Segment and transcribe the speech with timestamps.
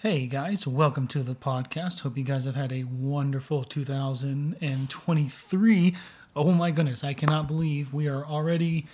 [0.00, 2.00] Hey guys, welcome to the podcast.
[2.00, 5.96] Hope you guys have had a wonderful 2023.
[6.36, 8.84] Oh my goodness, I cannot believe we are already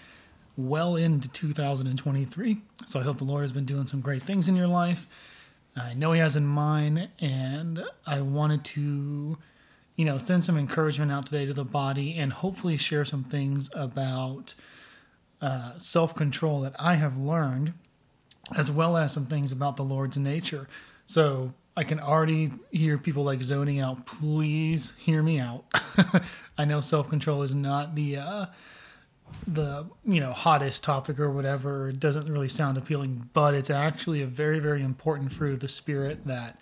[0.57, 2.59] well into 2023.
[2.87, 5.09] So I hope the Lord has been doing some great things in your life.
[5.75, 9.39] I know He has in mine, and I wanted to,
[9.97, 13.71] you know, send some encouragement out today to the body and hopefully share some things
[13.75, 14.55] about
[15.41, 17.73] uh, self control that I have learned,
[18.57, 20.69] as well as some things about the Lord's nature.
[21.13, 24.07] So I can already hear people like zoning out.
[24.07, 25.67] Please hear me out.
[26.59, 28.47] I know self control is not the uh,
[29.47, 31.91] the you know hottest topic or whatever.
[31.91, 35.69] It doesn't really sound appealing, but it's actually a very very important fruit of the
[35.69, 36.59] spirit that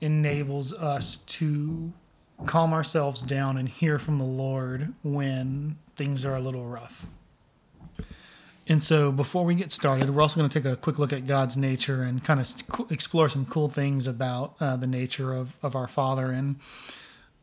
[0.00, 1.92] enables us to
[2.46, 7.06] calm ourselves down and hear from the Lord when things are a little rough.
[8.66, 11.26] And so, before we get started, we're also going to take a quick look at
[11.26, 15.76] God's nature and kind of explore some cool things about uh, the nature of, of
[15.76, 16.56] our Father, and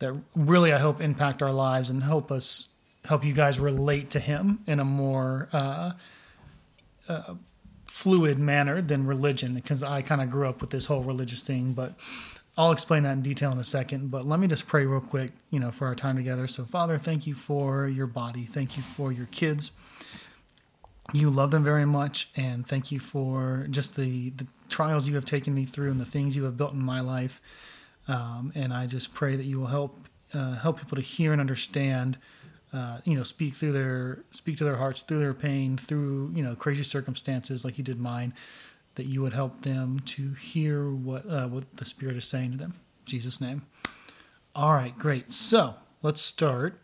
[0.00, 2.68] that really, I hope, impact our lives and help us,
[3.04, 5.92] help you guys relate to Him in a more uh,
[7.08, 7.34] uh,
[7.86, 11.72] fluid manner than religion, because I kind of grew up with this whole religious thing,
[11.72, 11.94] but
[12.58, 14.10] I'll explain that in detail in a second.
[14.10, 16.48] But let me just pray real quick, you know, for our time together.
[16.48, 19.70] So, Father, thank you for your body, thank you for your kids
[21.12, 25.24] you love them very much and thank you for just the, the trials you have
[25.24, 27.40] taken me through and the things you have built in my life.
[28.08, 31.40] Um, and i just pray that you will help uh, help people to hear and
[31.40, 32.18] understand
[32.72, 36.42] uh, you know speak through their speak to their hearts through their pain through you
[36.42, 38.34] know crazy circumstances like you did mine
[38.96, 42.58] that you would help them to hear what uh, what the spirit is saying to
[42.58, 42.72] them.
[42.72, 43.62] In jesus name.
[44.54, 45.30] All right great.
[45.30, 46.80] So let's start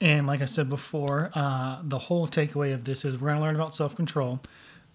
[0.00, 3.42] and like I said before, uh, the whole takeaway of this is we're going to
[3.42, 4.40] learn about self control,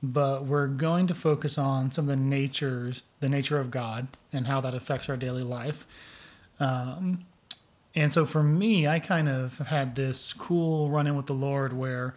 [0.03, 4.45] but we're going to focus on some of the natures, the nature of God, and
[4.45, 5.87] how that affects our daily life.
[6.59, 7.25] Um,
[7.95, 11.73] and so for me, I kind of had this cool run in with the Lord
[11.73, 12.15] where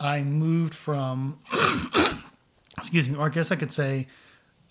[0.00, 1.38] I moved from,
[2.78, 4.08] excuse me, or I guess I could say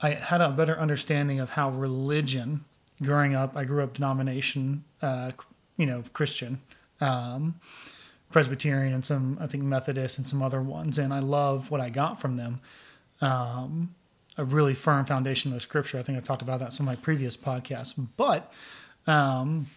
[0.01, 2.65] I had a better understanding of how religion,
[3.03, 5.31] growing up, I grew up denomination, uh,
[5.77, 6.59] you know, Christian
[7.01, 7.59] um,
[8.31, 10.97] Presbyterian and some, I think, Methodist and some other ones.
[10.97, 12.59] And I love what I got from them.
[13.21, 13.95] Um,
[14.37, 15.97] a really firm foundation of the scripture.
[15.97, 17.95] I think I talked about that in some of my previous podcasts.
[18.17, 18.51] But
[19.07, 19.67] um,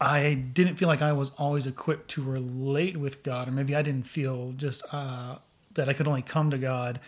[0.00, 3.82] I didn't feel like I was always equipped to relate with God, or maybe I
[3.82, 5.36] didn't feel just uh,
[5.74, 7.00] that I could only come to God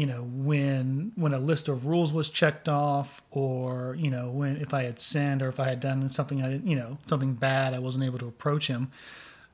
[0.00, 4.56] you know when when a list of rules was checked off or you know when
[4.56, 7.74] if i had sinned or if i had done something i you know something bad
[7.74, 8.90] i wasn't able to approach him.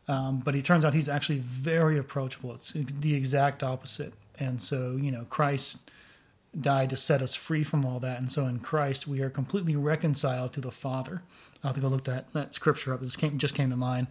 [0.08, 2.54] Um, but he turns out he's actually very approachable.
[2.54, 4.12] It's the exact opposite.
[4.38, 5.90] And so you know christ
[6.60, 8.20] died to set us free from all that.
[8.20, 11.22] And so in christ we are completely reconciled to the father.
[11.64, 13.00] I'll have to go look that, that scripture up.
[13.00, 14.06] This came, just came to mind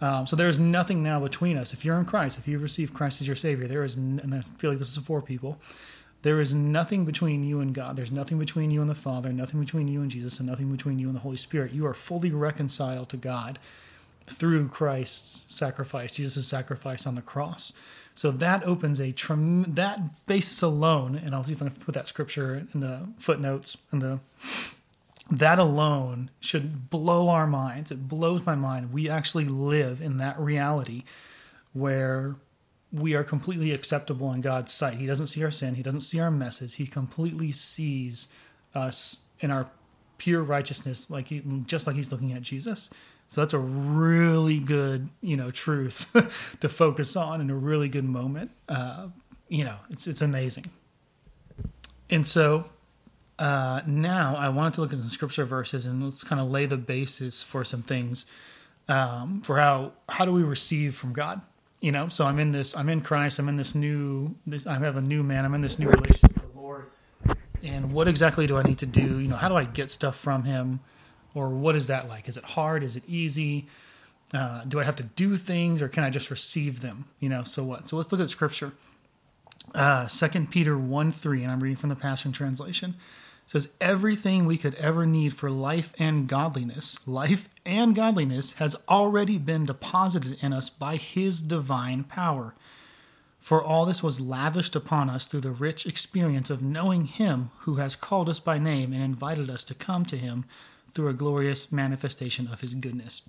[0.00, 1.72] um, so there is nothing now between us.
[1.72, 4.40] If you're in Christ, if you receive Christ as your Savior, there is, and I
[4.40, 5.58] feel like this is for people,
[6.22, 7.96] there is nothing between you and God.
[7.96, 10.98] There's nothing between you and the Father, nothing between you and Jesus, and nothing between
[10.98, 11.72] you and the Holy Spirit.
[11.72, 13.58] You are fully reconciled to God
[14.26, 17.72] through Christ's sacrifice, Jesus' sacrifice on the cross.
[18.14, 21.94] So that opens a trem- that basis alone, and I'll see if I can put
[21.94, 24.20] that scripture in the footnotes and the
[25.30, 27.90] that alone should blow our minds.
[27.90, 28.92] It blows my mind.
[28.92, 31.04] We actually live in that reality
[31.72, 32.36] where
[32.92, 34.96] we are completely acceptable in God's sight.
[34.96, 36.74] He doesn't see our sin, He doesn't see our messes.
[36.74, 38.28] He completely sees
[38.74, 39.68] us in our
[40.16, 42.90] pure righteousness, like he, just like He's looking at Jesus.
[43.28, 46.10] So that's a really good, you know, truth
[46.60, 48.50] to focus on in a really good moment.
[48.68, 49.08] Uh,
[49.48, 50.70] you know, it's it's amazing.
[52.08, 52.70] And so
[53.38, 56.66] uh, now I wanted to look at some scripture verses and let's kind of lay
[56.66, 58.26] the basis for some things
[58.88, 61.40] um, for how how do we receive from God.
[61.80, 62.76] You know, so I'm in this.
[62.76, 63.38] I'm in Christ.
[63.38, 64.34] I'm in this new.
[64.46, 65.44] This I have a new man.
[65.44, 66.86] I'm in this new relationship with the Lord.
[67.62, 69.20] And what exactly do I need to do?
[69.20, 70.80] You know, how do I get stuff from Him,
[71.34, 72.28] or what is that like?
[72.28, 72.82] Is it hard?
[72.82, 73.68] Is it easy?
[74.34, 77.04] Uh, do I have to do things, or can I just receive them?
[77.20, 77.88] You know, so what?
[77.88, 78.72] So let's look at Scripture.
[79.72, 82.96] Uh, Second Peter one three, and I'm reading from the Passion Translation
[83.48, 89.38] says everything we could ever need for life and godliness, life and godliness has already
[89.38, 92.54] been deposited in us by his divine power.
[93.40, 97.76] For all this was lavished upon us through the rich experience of knowing him who
[97.76, 100.44] has called us by name and invited us to come to him
[100.92, 103.22] through a glorious manifestation of his goodness.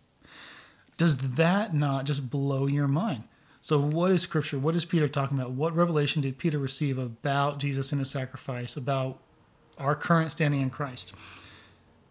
[0.97, 3.23] Does that not just blow your mind?
[3.61, 4.59] So, what is scripture?
[4.59, 5.51] What is Peter talking about?
[5.51, 9.21] What revelation did Peter receive about Jesus and his sacrifice, about
[9.79, 11.13] our current standing in Christ.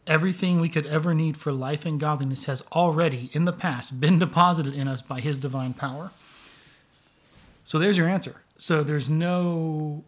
[0.07, 4.19] Everything we could ever need for life and godliness has already, in the past, been
[4.19, 6.11] deposited in us by His divine power.
[7.65, 8.43] So there's your answer.
[8.57, 10.05] So there's no.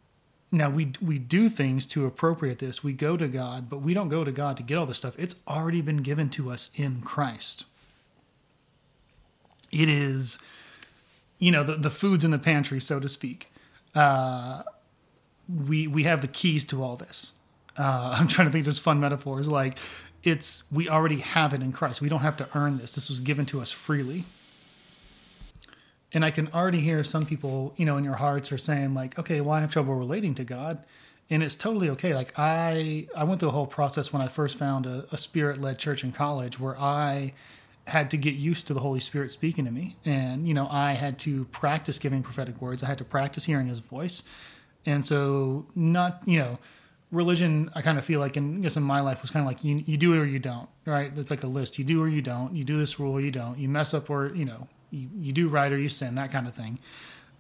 [0.51, 2.83] Now we we do things to appropriate this.
[2.83, 5.15] We go to God, but we don't go to God to get all this stuff.
[5.19, 7.67] It's already been given to us in Christ.
[9.71, 10.39] It is,
[11.39, 13.53] you know, the the food's in the pantry, so to speak.
[13.95, 14.63] Uh,
[15.47, 17.35] we we have the keys to all this.
[17.77, 19.79] Uh, I'm trying to think just fun metaphors like
[20.23, 22.01] it's we already have it in Christ.
[22.01, 22.95] We don't have to earn this.
[22.95, 24.25] This was given to us freely.
[26.13, 29.19] And I can already hear some people, you know, in your hearts are saying like,
[29.19, 30.83] okay, well, I have trouble relating to God,
[31.31, 32.15] and it's totally okay.
[32.15, 35.79] Like I, I went through a whole process when I first found a, a spirit-led
[35.79, 37.33] church in college where I
[37.87, 40.93] had to get used to the Holy Spirit speaking to me, and you know, I
[40.93, 42.83] had to practice giving prophetic words.
[42.83, 44.25] I had to practice hearing His voice,
[44.85, 46.59] and so not, you know
[47.13, 49.49] religion i kind of feel like in I guess in my life was kind of
[49.49, 51.13] like you, you do it or you don't right?
[51.17, 51.79] It's like a list.
[51.79, 52.55] You do or you don't.
[52.55, 53.59] You do this rule or you don't.
[53.59, 56.47] You mess up or you know you, you do right or you sin that kind
[56.47, 56.79] of thing.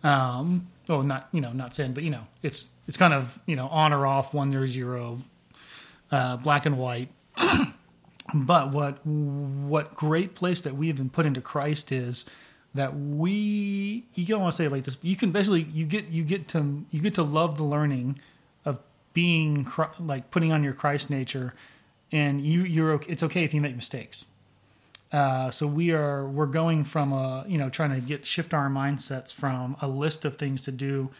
[0.03, 3.57] Um oh not you know not sin but you know it's it's kind of you
[3.57, 5.19] know on or off one or zero
[6.11, 7.09] uh, black and white.
[8.33, 12.31] But what what great place that we have been put into christ is
[12.75, 16.07] that we you don't want to say like this but you can basically you get
[16.07, 18.21] you get to you get to love the learning
[19.13, 19.67] being
[19.99, 21.55] like putting on your Christ nature,
[22.13, 24.25] and you you're okay, it's okay if you make mistakes.
[25.13, 28.69] Uh, so we are we're going from a you know trying to get shift our
[28.69, 31.11] mindsets from a list of things to do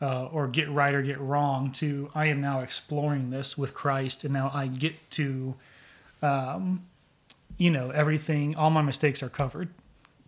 [0.00, 4.24] uh, or get right or get wrong to I am now exploring this with Christ
[4.24, 5.54] and now I get to
[6.22, 6.86] um,
[7.58, 9.68] you know everything all my mistakes are covered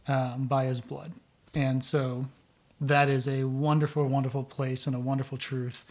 [0.06, 1.12] um, by His blood
[1.54, 2.26] and so
[2.82, 5.86] that is a wonderful wonderful place and a wonderful truth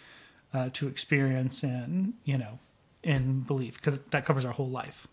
[0.54, 2.60] uh, to experience and you know
[3.04, 5.07] and belief because that covers our whole life.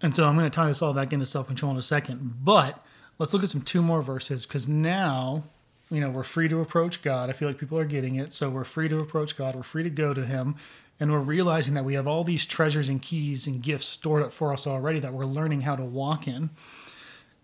[0.00, 2.84] And so i'm going to tie this all back into self-control in a second but
[3.18, 5.44] let's look at some two more verses because now
[5.90, 7.30] you know we're free to approach god.
[7.30, 8.32] I feel like people are getting it.
[8.32, 9.54] So we're free to approach god.
[9.54, 10.56] We're free to go to him.
[11.00, 14.32] And we're realizing that we have all these treasures and keys and gifts stored up
[14.32, 16.50] for us already that we're learning how to walk in.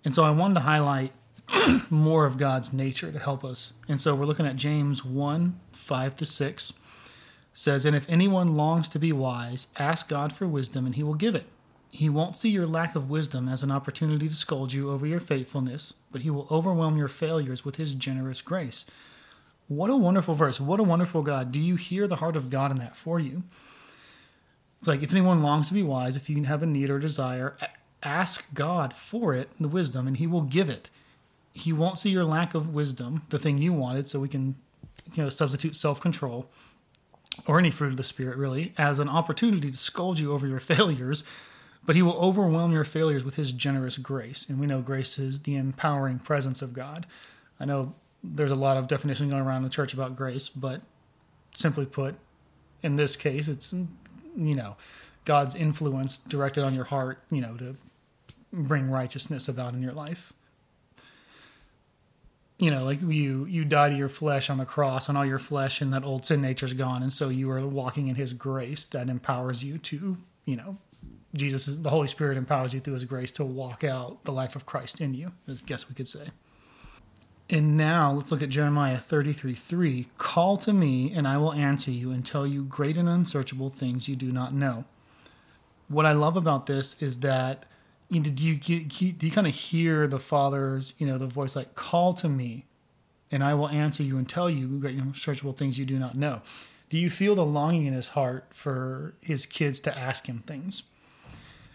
[0.05, 1.13] And so i wanted to highlight
[1.91, 6.17] more of god's nature to help us and so we're looking at james 1 5
[6.17, 6.73] to 6
[7.55, 11.15] says, And if anyone longs to be wise, ask God for wisdom, and he will
[11.15, 11.47] give it.
[11.91, 15.21] He won't see your lack of wisdom as an opportunity to scold you over your
[15.21, 18.85] faithfulness, but he will overwhelm your failures with his generous grace.
[19.69, 20.61] What a wonderful verse.
[20.61, 21.53] What a wonderful God.
[21.53, 23.45] Do you hear the heart of God in that for you?
[24.81, 27.57] It's like if anyone longs to be wise, if you have a need or desire,
[28.03, 30.91] ask God for it, the wisdom, and he will give it.
[31.55, 34.57] He won't see your lack of wisdom, the thing you wanted, so we can
[35.15, 36.51] you know substitute self-control
[37.47, 40.61] or any fruit of the spirit really as an opportunity to scold you over your
[40.75, 41.25] failures
[41.87, 44.49] but he will overwhelm your failures with his generous grace.
[44.49, 47.07] And we know grace is the empowering presence of god.
[47.61, 50.81] I know there's a lot of definition going around in the church about grace but
[51.55, 52.15] simply put
[52.83, 54.77] in this case it's you know
[55.25, 57.77] god's influence directed on your heart you know to
[58.53, 60.33] bring righteousness about in your life
[62.65, 65.39] you know, like you you die to your flesh on the cross, and all your
[65.39, 68.33] flesh and that old sin nature is gone, and so you are walking in His
[68.33, 70.17] grace that empowers you to,
[70.47, 70.79] you know,
[71.35, 74.57] Jesus, is, the Holy Spirit empowers you through His grace to walk out the life
[74.57, 75.33] of Christ in you.
[75.47, 76.29] I guess we could say.
[77.51, 80.07] And now let's look at Jeremiah 33 3.
[80.17, 84.09] Call to me, and I will answer you and tell you great and unsearchable things
[84.09, 84.87] you do not know.
[85.89, 87.67] What I love about this is that
[88.15, 91.57] you know, do you do you kind of hear the father's you know the voice
[91.57, 92.65] like call to me
[93.33, 96.41] and i will answer you and tell you great searchable things you do not know.
[96.91, 100.85] Do you feel the longing in his heart for his kids to ask him things?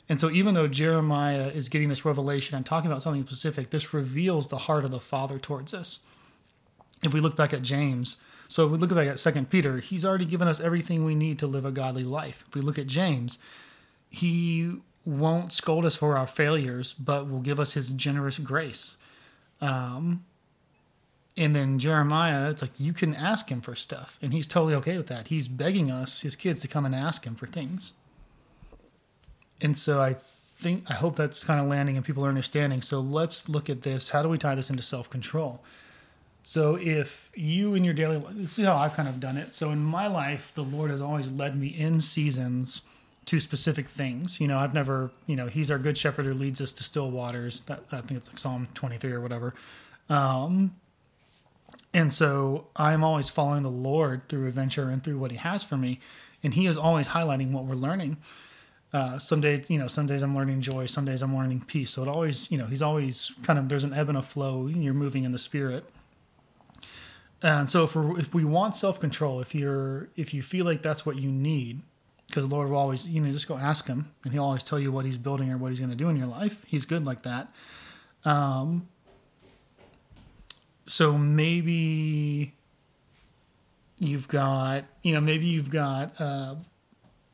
[0.08, 3.94] And so even though jeremiah is getting this revelation and talking about something specific this
[3.94, 6.02] reveals the heart of the father towards us.
[7.04, 8.16] If we look back at james
[8.48, 11.38] so if we look back at second peter he's already given us everything we need
[11.40, 12.46] to live a godly life.
[12.48, 13.40] If we look at james
[14.10, 14.78] he
[15.10, 18.98] won't scold us for our failures, but will give us his generous grace.
[19.60, 20.24] Um,
[21.36, 24.98] and then Jeremiah, it's like you can ask him for stuff, and he's totally okay
[24.98, 25.28] with that.
[25.28, 27.94] He's begging us, his kids, to come and ask him for things.
[29.62, 32.82] And so I think, I hope that's kind of landing and people are understanding.
[32.82, 34.10] So let's look at this.
[34.10, 35.64] How do we tie this into self control?
[36.44, 39.54] So if you in your daily life, this is how I've kind of done it.
[39.54, 42.84] So in my life, the Lord has always led me in seasons
[43.30, 44.40] to specific things.
[44.42, 47.12] You know, I've never, you know, he's our good shepherd who leads us to still
[47.12, 47.62] waters.
[47.62, 49.54] That I think it's like Psalm 23 or whatever.
[50.10, 50.76] Um,
[51.94, 55.78] And so I'm always following the Lord through adventure and through what He has for
[55.78, 56.00] me.
[56.44, 58.18] And He is always highlighting what we're learning.
[58.92, 61.92] Uh, some days, you know, some days I'm learning joy, some days I'm learning peace.
[61.92, 64.66] So it always, you know, He's always kind of, there's an ebb and a flow.
[64.68, 65.84] You're moving in the Spirit.
[67.42, 70.82] And so if, we if we want self control, if you're, if you feel like
[70.82, 71.82] that's what you need,
[72.30, 74.80] because the Lord will always, you know, just go ask Him and He'll always tell
[74.80, 76.64] you what He's building or what He's going to do in your life.
[76.66, 77.52] He's good like that.
[78.24, 78.88] Um,
[80.86, 82.54] so maybe
[84.00, 86.56] you've got you know maybe you've got uh,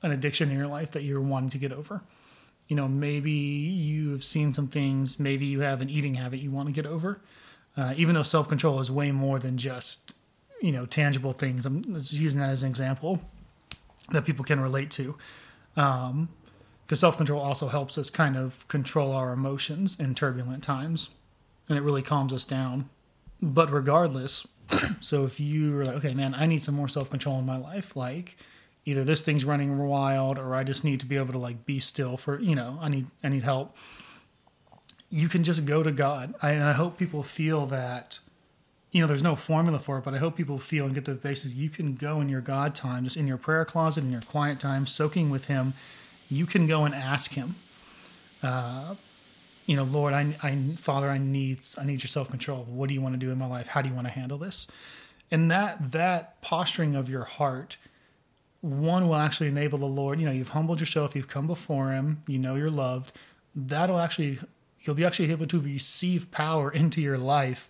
[0.02, 2.02] an addiction in your life that you're wanting to get over
[2.68, 6.68] you know maybe you've seen some things maybe you have an eating habit you want
[6.68, 7.22] to get over
[7.78, 10.14] uh, even though self-control is way more than just
[10.62, 13.22] you know tangible things i'm just using that as an example
[14.12, 15.16] that people can relate to
[15.78, 16.30] um,
[16.84, 21.10] because self-control also helps us kind of control our emotions in turbulent times
[21.68, 22.90] and it really calms us down
[23.42, 24.48] but regardless,
[25.00, 27.58] so if you are like, okay, man, I need some more self control in my
[27.58, 28.38] life, like
[28.86, 31.80] either this thing's running wild or I just need to be able to like be
[31.80, 33.76] still for, you know, I need I need help.
[35.10, 36.34] You can just go to God.
[36.42, 38.20] I, and I hope people feel that,
[38.96, 41.16] you know, there's no formula for it, but I hope people feel and get the
[41.16, 41.54] basis.
[41.54, 44.58] You can go in your God time, just in your prayer closet, in your quiet
[44.58, 45.74] time, soaking with Him.
[46.30, 47.56] You can go and ask Him.
[48.42, 48.96] Uh,
[49.66, 52.64] you know, Lord, I, I, Father, I need, I need your self control.
[52.70, 53.68] What do you want to do in my life?
[53.68, 54.66] How do you want to handle this?
[55.30, 57.76] And that, that posturing of your heart,
[58.62, 60.22] one will actually enable the Lord.
[60.22, 63.12] You know, you've humbled yourself, you've come before Him, you know you're loved.
[63.54, 64.40] That'll actually,
[64.80, 67.68] you'll be actually able to receive power into your life.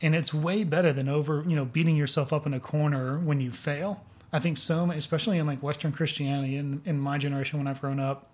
[0.00, 3.40] And it's way better than over, you know, beating yourself up in a corner when
[3.40, 4.04] you fail.
[4.32, 7.98] I think so, especially in like Western Christianity, in, in my generation when I've grown
[7.98, 8.30] up,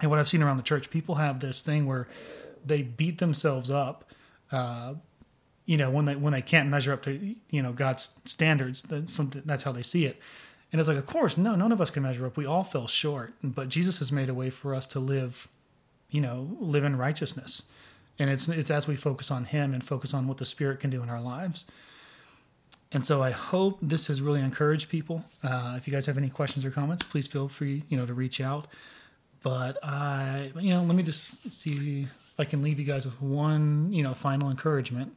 [0.00, 2.08] and what I've seen around the church, people have this thing where
[2.64, 4.10] they beat themselves up.
[4.50, 4.94] Uh,
[5.66, 9.62] you know, when they when they can't measure up to you know God's standards, that's
[9.62, 10.18] how they see it.
[10.72, 12.36] And it's like, of course, no, none of us can measure up.
[12.36, 15.48] We all fell short, but Jesus has made a way for us to live,
[16.10, 17.64] you know, live in righteousness.
[18.20, 20.90] And it's it's as we focus on Him and focus on what the Spirit can
[20.90, 21.64] do in our lives.
[22.92, 25.24] And so I hope this has really encouraged people.
[25.42, 28.14] Uh, if you guys have any questions or comments, please feel free, you know, to
[28.14, 28.66] reach out.
[29.42, 33.20] But I, you know, let me just see if I can leave you guys with
[33.22, 35.16] one, you know, final encouragement.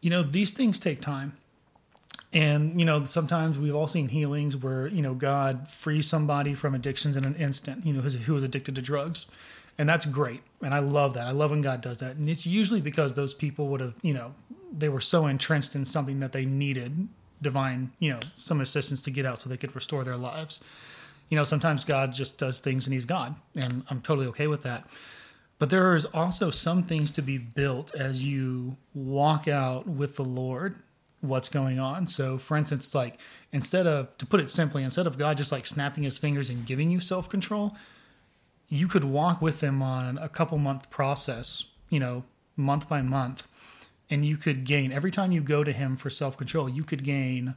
[0.00, 1.36] You know, these things take time.
[2.32, 6.74] And, you know, sometimes we've all seen healings where, you know, God frees somebody from
[6.74, 9.26] addictions in an instant, you know, who was addicted to drugs.
[9.82, 10.42] And that's great.
[10.62, 11.26] And I love that.
[11.26, 12.14] I love when God does that.
[12.14, 14.32] And it's usually because those people would have, you know,
[14.78, 17.08] they were so entrenched in something that they needed
[17.42, 20.62] divine, you know, some assistance to get out so they could restore their lives
[21.32, 24.64] you know, sometimes God just does things and he's God, and I'm totally okay with
[24.64, 24.86] that.
[25.58, 30.24] But there is also some things to be built as you walk out with the
[30.26, 30.74] Lord
[31.22, 32.06] what's going on.
[32.06, 33.18] So, for instance, like
[33.50, 36.66] instead of, to put it simply, instead of God just like snapping his fingers and
[36.66, 37.76] giving you self control,
[38.72, 42.24] you could walk with him on a couple month process, you know,
[42.56, 43.46] month by month,
[44.08, 47.04] and you could gain every time you go to him for self control, you could
[47.04, 47.54] gain,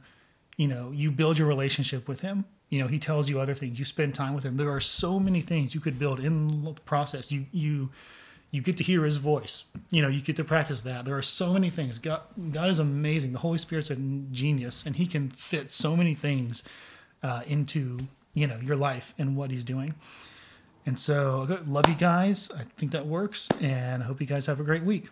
[0.58, 2.44] you know, you build your relationship with him.
[2.68, 3.78] You know he tells you other things.
[3.78, 4.58] You spend time with him.
[4.58, 7.32] There are so many things you could build in the process.
[7.32, 7.88] You you
[8.50, 9.64] you get to hear his voice.
[9.90, 11.06] You know you get to practice that.
[11.06, 11.98] There are so many things.
[11.98, 13.32] God god is amazing.
[13.32, 16.64] The holy spirit's a genius and he can fit so many things
[17.22, 18.00] uh, into
[18.34, 19.94] you know your life and what he's doing
[20.86, 22.50] and so love you guys.
[22.56, 23.48] I think that works.
[23.60, 25.08] And i hope you guys have a great week